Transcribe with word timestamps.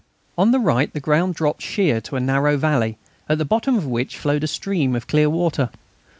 On 0.35 0.49
the 0.49 0.57
right 0.57 0.91
the 0.91 0.99
ground 0.99 1.35
dropped 1.35 1.61
sheer 1.61 2.01
to 2.01 2.15
a 2.15 2.19
narrow 2.19 2.57
valley, 2.57 2.97
at 3.29 3.37
the 3.37 3.45
bottom 3.45 3.75
of 3.75 3.85
which 3.85 4.17
flowed 4.17 4.43
a 4.43 4.47
stream 4.47 4.95
of 4.95 5.05
clear 5.05 5.29
water. 5.29 5.69